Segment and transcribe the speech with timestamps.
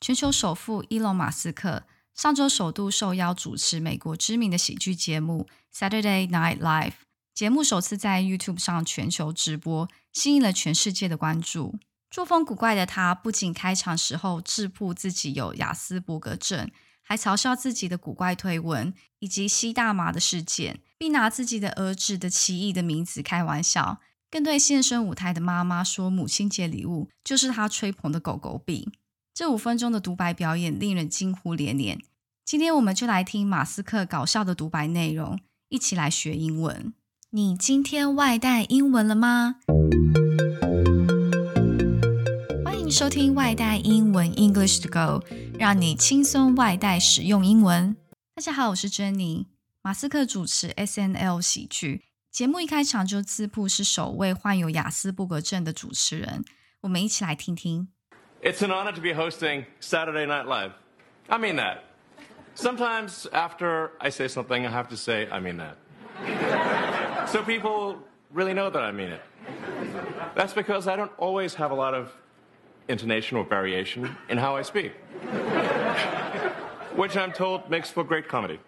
[0.00, 1.84] 全球首富伊隆·马斯克
[2.14, 5.46] 上周首度受邀主持美国知名的喜剧节目
[5.78, 6.90] 《Saturday Night Live》。
[7.34, 11.78] 节目首次在 YouTube 上全球直播，吸引了全世界的关注。
[12.10, 16.70] 作风古怪的他，不仅开场时候自曝自己有雅斯伯格症，
[17.02, 28.90] 还嘲笑自己的古怪推文以及吸大麻的事件，并拿自己的儿子的奇异的名字开玩笑，更对现身舞台的妈妈说：“母亲节礼物就是他吹捧的狗狗币。”
[29.32, 31.98] 这五分钟的独白表演令人惊呼连连。
[32.44, 35.38] 今天我们就来听马斯克搞笑的独白内容，
[35.68, 36.92] 一起来学英文。
[37.30, 39.56] 你今天外带英文了吗？
[42.64, 45.24] 欢迎收听外带英文 English to Go，
[45.58, 47.96] 让你轻松外带使用英文。
[48.34, 49.46] 大家好，我是珍妮。
[49.82, 56.44] 马斯克主持 S N L 喜剧节目，一开场就自曝是首位患有雅斯伯格症的主持人。
[56.80, 57.88] 我们一起来听听。
[58.41, 60.73] It's an honor to be hosting Saturday Night Live.
[61.29, 61.83] I mean that.
[62.53, 65.77] Sometimes after I say something, I have to say, I mean that.
[67.27, 67.97] so people
[68.31, 69.21] really know that I mean it.
[70.35, 72.11] That's because I don't always have a lot of
[72.87, 74.93] intonation or variation in how I speak,
[76.95, 78.59] which I'm told makes for great comedy.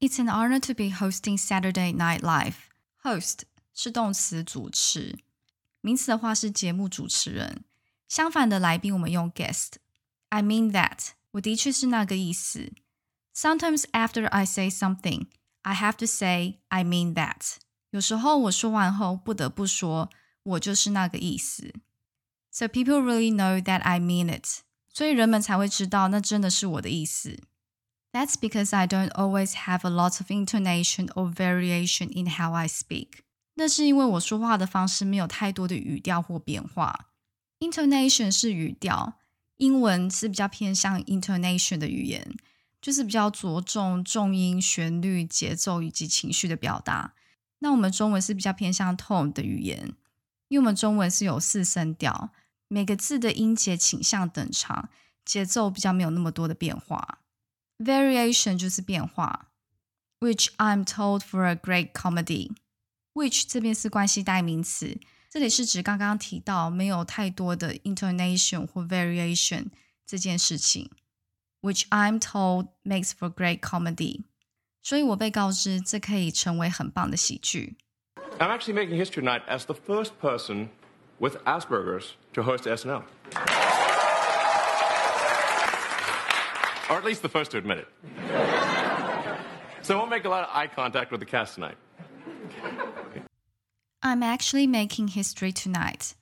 [0.00, 2.70] It's an honor to be hosting Saturday Night Live.
[3.04, 3.42] Host
[3.74, 5.18] 是动词主持，
[5.80, 7.63] 名词的话是节目主持人。
[8.08, 12.72] 相反的来宾，我们用 guest。I mean that，我的确是那个意思。
[13.34, 15.26] Sometimes after I say something,
[15.62, 17.56] I have to say I mean that。
[17.90, 20.10] 有时候我说完后不得不说，
[20.42, 21.74] 我就是那个意思。
[22.50, 24.62] So people really know that I mean it。
[24.92, 27.40] 所以人们才会知道那真的是我的意思。
[28.12, 33.20] That's because I don't always have a lot of intonation or variation in how I speak。
[33.54, 37.06] 那是因为我说话的方式没有太多的语调或变化。
[37.59, 39.19] Intonation 是语调，
[39.57, 42.35] 英文是比较偏向 intonation 的语言，
[42.81, 47.13] 就是比较着重重音、旋律、节奏以及情绪的表达。
[47.59, 49.93] 那我们中文是比较偏向 tone 的语言，
[50.49, 52.31] 因为我们中文是有四声调，
[52.67, 54.89] 每个字的音节倾向等长，
[55.23, 57.19] 节奏比较没有那么多的变化。
[57.79, 59.51] Variation 就是变化
[60.19, 62.51] ，which I'm told for a great comedy。
[63.13, 64.99] which 这边是关系代名词。
[65.34, 69.66] 这里是指刚刚提到没有太多的 intonation 或 variation
[70.06, 70.90] 这件事情，
[71.60, 74.22] which I'm told makes for great comedy。
[74.82, 77.76] 所以我被告知这可以成为很棒的喜剧。
[78.38, 80.68] I'm actually making history tonight as the first person
[81.18, 83.02] with Asperger's to host SNL.
[86.88, 87.86] or at least the first to admit it.
[89.82, 91.76] so I won't make a lot of eye contact with the cast tonight.
[94.04, 96.12] I'm actually making history tonight.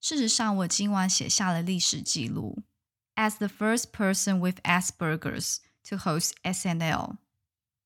[0.00, 2.62] 事实上，我今晚写下了历史记录。
[3.14, 5.58] As the first person with Asperger's
[5.88, 7.16] to host SNL，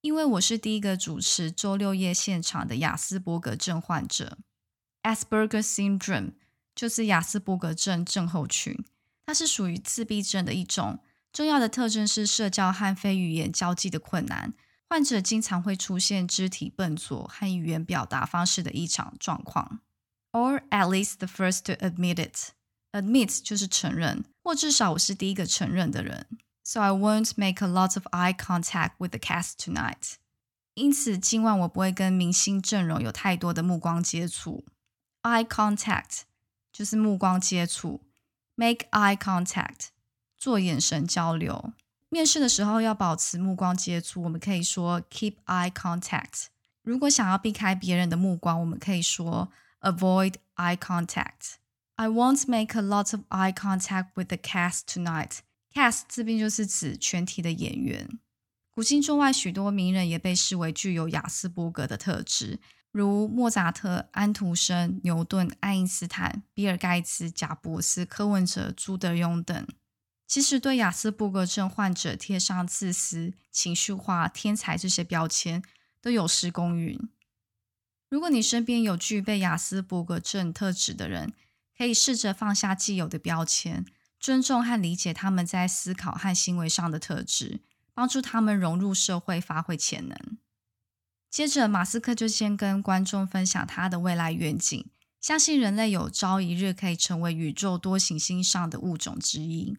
[0.00, 4.38] 因为我是第一个主持周六夜现场的雅斯伯格症患者。
[5.02, 6.32] Asperger syndrome
[6.74, 8.84] 就是雅斯伯格症症候群，
[9.26, 11.00] 它是属于自闭症的一种。
[11.32, 14.52] 重要的特征是社交和非语言交际的困难。
[14.87, 19.81] 患者经常会出现肢体笨拙和语言表达方式的异常状况
[20.31, 22.51] ，or at least the first to admit it.
[22.91, 26.27] Admit 就是承认，或至少我是第一个承认的人。
[26.63, 30.13] So I won't make a lot of eye contact with the cast tonight.
[30.75, 34.65] 因此今晚我不会跟明星阵容有太多的目光接触。
[35.23, 36.21] Eye contact
[36.71, 38.01] 就是目光接触
[38.55, 39.87] ，make eye contact
[40.37, 41.73] 做眼神交流。
[42.15, 46.45] 面试的时候要保持目光接触，我们可以说 keep eye contact。
[46.81, 51.55] 如果想要避开别人的目光，我们可以说 avoid eye contact。
[51.97, 55.39] I won't make a lot of eye contact with the cast tonight。
[55.73, 58.07] cast 这边就是指全体的演员。
[58.71, 62.61] 古今中外许多名人也被视为具有雅斯伯格的特质，
[62.93, 69.67] 如莫扎特、安徒生、牛顿、爱因斯坦、比尔盖茨、贾伯斯、柯文哲、朱德庸等。
[70.27, 75.63] 其实，对雅斯伯格症患者贴上自私、情绪化、天才这些标签，
[76.01, 76.99] 都有失公允。
[78.09, 81.33] 如果你身边有具备雅斯伯格症特质的人，
[81.77, 83.85] 可以试着放下既有的标签，
[84.19, 87.59] 尊重和理解他们在思考和行为上的特质，
[87.93, 90.17] 帮助他们融入社会，发挥潜能。
[91.29, 94.89] 接着，马斯克就先跟观众分享他的未来愿景，
[95.19, 99.77] 相信人类有朝一日可以成为宇宙多行星上的物种之一。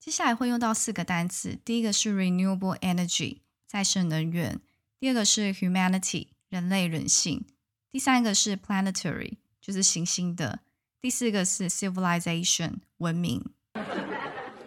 [0.00, 4.60] 接下来会用到四个单词，第一个是 renewable energy 再生能源，
[5.00, 7.44] 第二个是 humanity 人类人性，
[7.90, 10.60] 第三个是 planetary 就是行星的，
[11.00, 13.44] 第四个是 civilization 文明。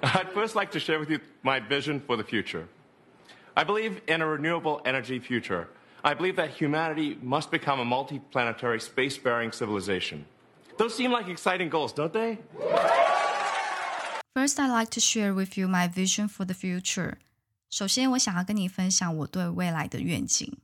[0.02, 2.68] I'd first like to share with you my vision for the future.
[3.54, 5.68] I believe in a renewable energy future.
[6.02, 10.26] I believe that humanity must become a multi-planetary space-faring civilization.
[10.78, 12.38] Those seem like exciting goals, don't they?
[14.34, 17.16] First, I'd like to share with you my vision for the future.
[17.70, 20.58] 首先，我想要跟你分享我对未来的愿景。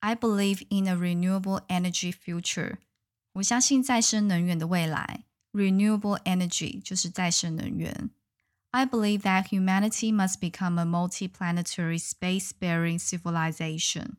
[0.00, 2.76] I believe in a renewable energy future.
[3.34, 5.24] 我相信再生能源的未来。
[5.52, 8.10] Renewable energy 就是再生能源。
[8.72, 14.16] I believe that humanity must become a multi-planetary space-faring civilization.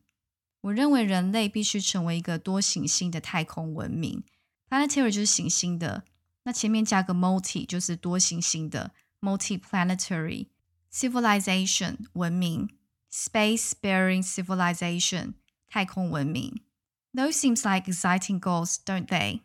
[0.62, 4.24] 我认为人类必须成为一个多行星的太空文明。
[4.68, 6.04] Planetary 就是行星的，
[6.44, 10.46] 那前面加个 multi 就是多行星的 multi-planetary
[10.92, 12.70] civilization 文明，
[13.12, 15.34] space-faring civilization
[15.68, 16.62] 太空文明。
[17.12, 19.40] Those seems like exciting goals, don't they?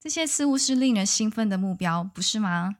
[0.00, 2.76] 这些似乎是令人兴奋的目标，不是吗？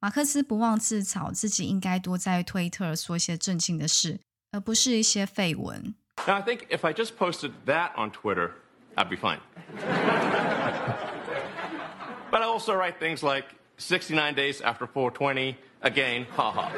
[0.00, 5.94] 马克思不忘自嘲，自己应该多在推特说一些正经的事，而不是一些绯闻。
[6.26, 8.52] Now, I think if I just posted that on Twitter,
[8.96, 9.40] I'd be fine.
[12.30, 16.70] but I also write things like 69 days after 420, again, haha.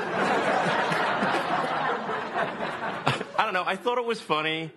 [3.38, 4.70] I don't know, I thought it was funny.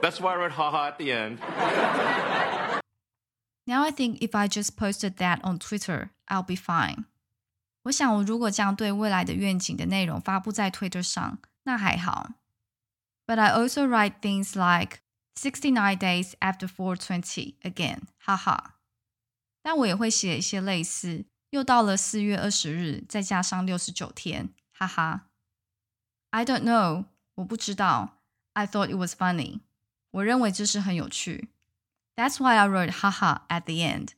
[0.00, 1.38] That's why I wrote haha at the end.
[3.66, 7.06] Now I think if I just posted that on Twitter, I'll be fine.
[7.84, 12.30] 我想，我如果将对未来的愿景的内容发布在 Twitter 上，那还好。
[13.26, 15.00] But I also write things like
[15.36, 18.74] "69 days after 420" again，哈哈。
[19.67, 25.27] 但我也会写一些类似“又到了四月二十日”，再加上六十九天，哈哈。
[26.29, 28.21] I don't know，我不知道。
[28.53, 29.59] I thought it was funny，
[30.11, 31.49] 我认为这是很有趣。
[32.15, 34.11] That's why I wrote 哈哈 at the end。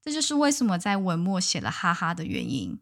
[0.00, 2.80] 这就是为什么在文末写了哈哈的原因。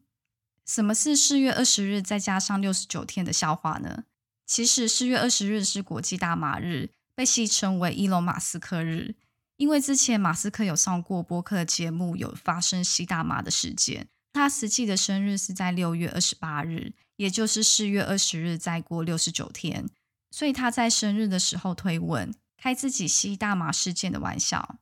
[0.65, 4.05] 什么是四月二十日再加上六十九天的笑话呢？
[4.47, 9.17] 其实四月二十日是国际大马日，被戏称为伊隆马斯克日，
[9.57, 14.09] 因为之前马斯克有上过播客节目，有发生吸大麻的事件。
[14.33, 19.89] 他实际的生日是在六月二十八日，也就是四月二十日再过六十九天，
[20.33, 24.77] 所以他在生日的时候推文，开自己吸大麻事件的玩笑。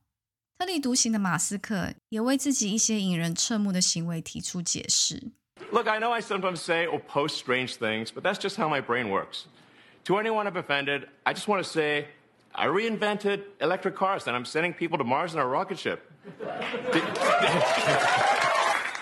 [0.57, 5.31] 特立独行的马斯克也为自己一些引人侧目的行为提出解释。
[5.71, 9.09] Look, I know I sometimes say or post strange things, but that's just how my brain
[9.09, 9.43] works.
[10.05, 12.07] To anyone I've offended, I just want to say
[12.54, 16.10] I reinvented electric cars and I'm sending people to Mars in a rocket ship.
[16.92, 17.04] Did,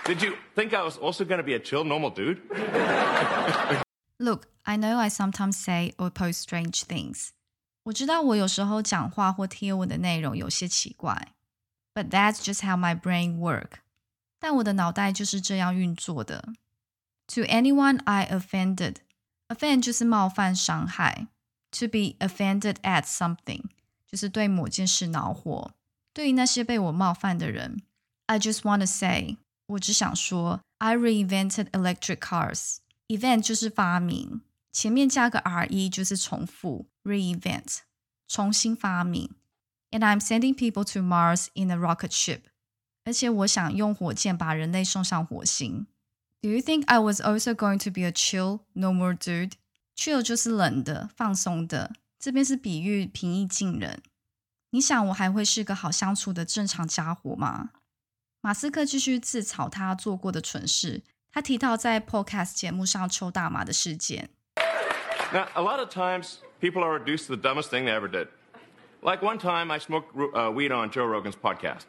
[0.04, 2.40] did you think I was also going to be a chill, normal dude?
[4.20, 7.30] Look, I know I sometimes say or post strange things.
[7.84, 11.28] 我知道我有时候讲话或贴文的内容有些奇怪，
[11.94, 13.78] but that's just how my brain work.
[14.38, 16.52] 但我的脑袋就是这样运作的。
[17.28, 18.96] To anyone I offended,
[19.48, 21.28] offend 就是冒犯、伤害。
[21.72, 23.64] To be offended at something
[24.06, 25.74] 就是对某件事恼火。
[26.14, 27.82] 对于那些被我冒犯的人，
[28.26, 34.40] I just want to say，我只想说，I reinvented electric cars。Event 就是发明，
[34.72, 37.80] 前面加个 re 就是重复，reinvent
[38.26, 39.30] 重新发明。
[39.90, 42.40] And I'm sending people to Mars in a rocket ship。
[43.04, 45.86] 而且我想用火箭把人类送上火星。
[46.42, 49.52] Do you think I was also going to be a chill, normal dude?
[50.01, 54.01] Chill 就是冷的、放松的，这边是比喻平易近人。
[54.71, 57.69] 你想我还会是个好相处的正常家伙吗？
[58.41, 64.31] 马斯克继续自嘲他做过的蠢事，他提到在 Podcast 节目上抽大麻的事件。
[65.31, 68.29] Now, a lot of times people are reduced to the dumbest thing they ever did.
[69.03, 71.83] Like one time I smoked uh, weed on Joe Rogan's podcast.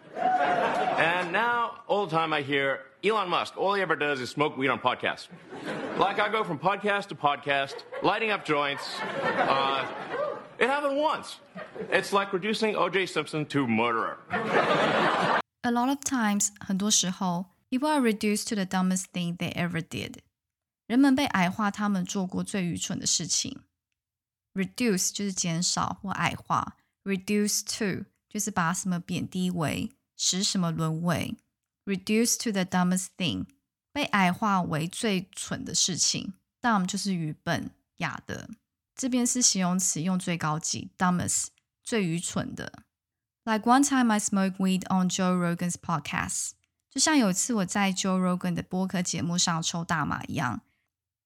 [0.99, 4.58] And now, all the time I hear Elon Musk, all he ever does is smoke
[4.58, 5.28] weed on podcasts.
[5.98, 8.84] Like I go from podcast to podcast, lighting up joints.
[9.38, 9.86] Uh,
[10.60, 11.40] it happened once.
[11.92, 13.08] It's like reducing O.J.
[13.08, 14.18] Simpson to murderer.
[15.64, 20.20] A lot of times, 很多时候，people are reduced to the dumbest thing they ever did。
[20.88, 23.62] 人们被矮化他们做过最愚蠢的事情。
[24.54, 26.74] Reduce 就是减少或矮化，
[27.04, 31.36] reduce to 就是把什么贬低为，使什么沦为。
[31.86, 33.46] reduce to the dumbest thing，
[33.92, 36.34] 被矮化为最蠢的事情。
[36.62, 38.50] dumb 就是愚笨、哑的，
[38.96, 41.48] 这边是形容词用最高级，dumbest
[41.84, 42.84] 最愚蠢的。
[43.44, 46.52] Like one time I smoked weed on Joe Rogan's podcast，
[46.90, 50.62] 就像有一次我在 Joe Rogan 的播客节目上抽大麻一样。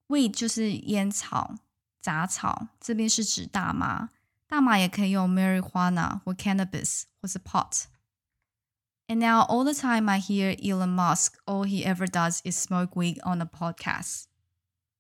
[0.08, 1.56] Weed 就是烟草、
[2.02, 4.10] 杂草，这边是指大麻。
[4.46, 7.86] 大麻也可以用 marijuana 或 cannabis 或是 pot。
[9.08, 12.96] And now, all the time I hear Elon Musk, all he ever does is smoke
[12.96, 14.26] weed on a podcast.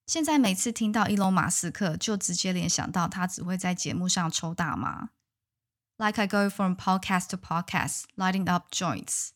[0.05, 5.11] 现在每次听到伊隆马斯克，就直接联想到他只会在节目上抽大麻。
[5.97, 9.29] Like I go from podcast to podcast, lighting up joints，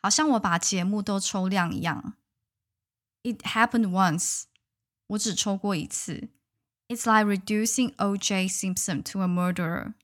[0.00, 2.14] 好像我把节目都抽亮一样。
[3.22, 4.44] It happened once，
[5.08, 6.30] 我只抽过一次。
[6.88, 8.48] It's like reducing O.J.
[8.48, 9.94] Simpson to a murderer，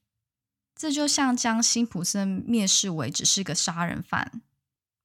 [0.83, 4.41] 这就像将辛普森蔑视为只是个杀人犯。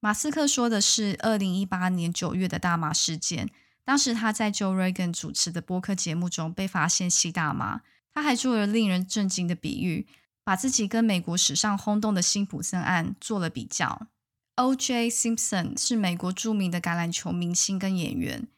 [0.01, 3.49] 马斯克说的是二零一八年九月的大麻事件。
[3.85, 7.79] 当时他在 Joe Rogan 主持的播客节目中被发现吸大麻，
[8.13, 10.05] 他还做了令人震惊的比喻，
[10.43, 14.07] 把自己跟美国史上轰动的辛普森案做了比较。
[14.55, 15.09] O.J.
[15.09, 18.49] Simpson 是美国著名的橄榄球明星跟演员，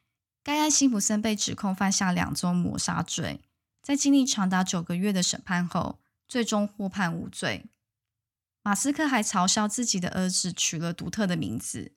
[0.43, 3.39] 该案辛普森被指控犯下两宗谋杀罪，
[3.83, 5.99] 在经历长达九个月的审判后，
[6.31, 7.65] 最终获判无罪。
[8.63, 11.91] 马斯克还嘲笑自己的儿子取了独特的名字。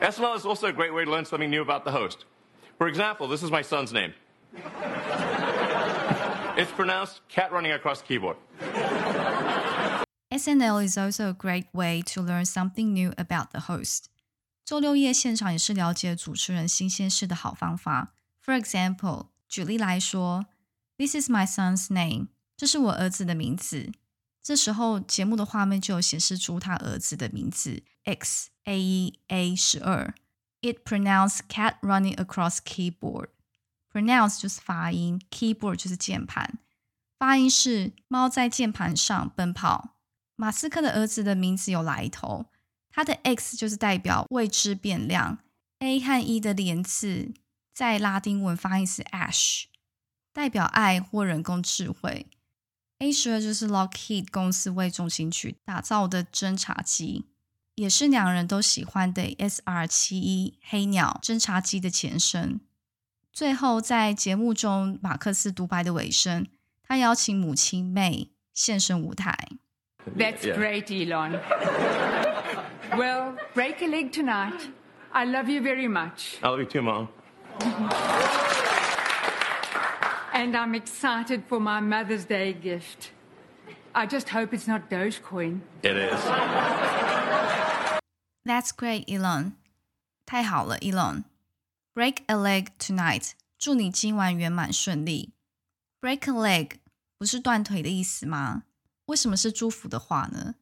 [0.00, 2.24] SNL is also a great way to learn something new about the host.
[2.76, 4.14] For example, this is my son's name.
[6.56, 8.36] it's pronounced cat running across the keyboard.
[10.32, 14.06] SNL is also a great way to learn something new about the host.
[14.64, 18.12] 周六夜现场也是了解主持人新鲜事的好方法。
[18.44, 20.46] For example，举例来说
[20.96, 22.26] ，This is my son's name，
[22.58, 23.92] 这是我儿子的名字。
[24.42, 30.12] 这时候节目的画面就显示出他儿子的名字 X A E A 十二。
[30.60, 33.28] It pronounced cat running across keyboard.
[33.92, 36.58] Pronounce 就是发音，keyboard 就是键盘。
[37.16, 39.96] 发音是猫在键盘上奔跑。
[40.34, 42.46] 马斯克的儿子的名字有来头，
[42.90, 45.38] 他的 X 就是代表未知变量
[45.78, 47.32] ，A 和 E 的连字
[47.72, 49.64] 在拉丁文发音是 ash，
[50.32, 52.26] 代表爱或人工智慧。
[52.98, 57.24] A 十二就是 Lockheed 公司为中心区打造的侦察机。
[57.76, 62.60] 也是两人都喜欢的 SR 七一黑鸟侦察机的前身。
[63.32, 66.48] 最后，在节目中马克思独白的尾声，
[66.82, 69.50] 他邀请母亲 May 现身舞台。
[70.16, 71.38] That's great, Elon.
[72.96, 74.72] well, break a leg tonight.
[75.12, 76.38] I love you very much.
[76.40, 77.06] I love you too, Mom.
[80.37, 83.11] And I'm excited for my Mother's Day gift.
[83.93, 85.61] I just hope it's not Dogecoin.
[85.83, 86.19] It is.
[88.45, 89.53] That's great, Elon.
[90.25, 91.25] 太好了，Elon.
[91.93, 93.33] Break a leg tonight.
[93.59, 95.33] 祝你今晚圆满顺利。
[96.01, 96.71] Break a leg
[97.17, 98.63] 不是断腿的意思吗？
[99.05, 100.55] 为什么是祝福的话呢？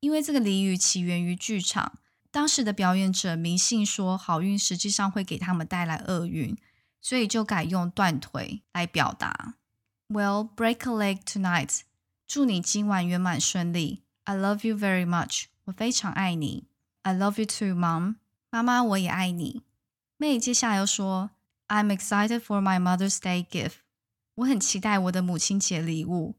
[0.00, 1.98] 因为这个俚语起源于剧场，
[2.30, 6.56] 当时的表演者迷信说好运实际上会给他们带来厄运，
[7.00, 9.54] 所以就改用断腿来表达。
[10.08, 11.80] Well, break a leg tonight.
[12.26, 14.02] 祝你今晚圆满顺利。
[14.24, 15.44] I love you very much.
[15.64, 16.64] 我非常爱你。
[17.02, 18.16] I love you too, Mom.
[18.50, 19.62] 妈妈，我也爱你。
[20.18, 21.30] May 接下来又说，
[21.68, 23.76] I'm excited for my Mother's Day gift.
[24.36, 26.36] 我很期待我的母亲节礼物。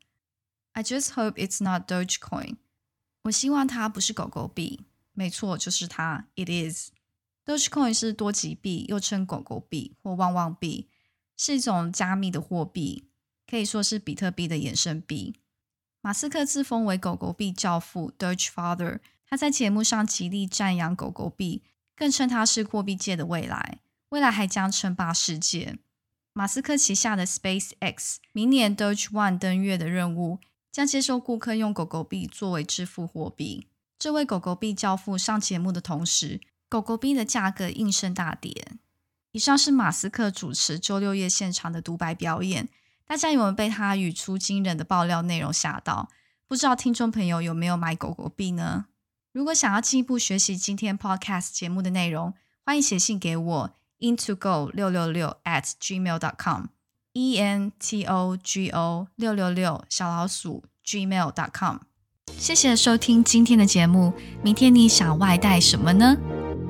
[0.71, 2.57] I just hope it's not Dogecoin.
[3.23, 4.85] 我希望它不是狗狗币。
[5.13, 6.25] 没错，就是它。
[6.35, 6.91] It is.
[7.48, 10.86] Dogecoin 是多吉币，又称狗狗币或旺旺币，
[11.34, 13.08] 是一种加密的货币，
[13.48, 15.34] 可以说是比特币的衍生币。
[16.02, 19.00] 马斯克自封为狗狗币教父 （Doge Father）。
[19.26, 21.62] 他在节目上极力赞扬狗狗币，
[21.96, 23.78] 更称它是货币界的未来，
[24.10, 25.78] 未来还将称霸世界。
[26.34, 30.38] 马斯克旗下的 SpaceX 明年 Doge One 登月的任务，
[30.70, 33.68] 将接受顾客用狗狗币作为支付货币。
[33.98, 38.72] 这位狗狗币教父上节目的同时，狗狗币的价格应声大跌。
[39.32, 42.68] 以上是马斯克主持周六夜现场的独白表演，
[43.06, 46.08] 大家有没有被他语出惊人的爆料内容吓到？
[46.46, 48.86] 不知道听众朋友有没有买狗狗币呢？
[49.32, 52.34] 如果想要进一步学习今天 Podcast 节目的内容，
[52.64, 53.70] 欢迎写信给我
[54.00, 56.68] into go 六六六 at gmail dot com
[57.12, 61.78] e n t o g o 六六六小老鼠 gmail dot com。
[62.38, 66.16] 谢谢收听今天的节目，明天你想外带什么呢？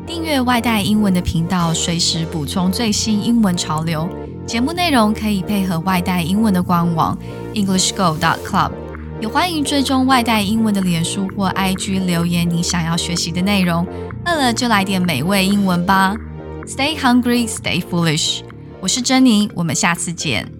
[0.08, 4.08] 订阅外带英文的频道，随时补充最新英文潮流。
[4.46, 7.16] 节目内容可以配合外带英文的官网
[7.52, 8.70] EnglishGo.club，。
[9.20, 13.86] 也欢迎追踪外带英文的脸书或 IG 留言你想要学习的内容。
[14.24, 16.16] 饿了就来点美味英文吧
[16.64, 18.40] ！Stay hungry, stay foolish。
[18.80, 20.50] 我是珍妮，我们下次见。